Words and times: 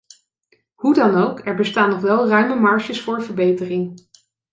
Hoe 0.73 0.93
dan 0.93 1.15
ook, 1.15 1.39
er 1.45 1.55
bestaan 1.55 1.89
nog 1.89 2.01
wel 2.01 2.27
ruime 2.27 2.55
marges 2.55 3.01
voor 3.01 3.23
verbetering. 3.23 4.01